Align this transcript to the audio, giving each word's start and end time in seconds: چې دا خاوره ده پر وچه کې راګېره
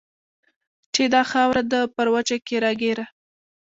چې 0.93 1.03
دا 1.13 1.21
خاوره 1.31 1.63
ده 1.71 1.81
پر 1.95 2.07
وچه 2.15 2.37
کې 2.47 2.55
راګېره 2.63 3.05